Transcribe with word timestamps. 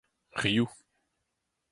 riv 0.41 0.71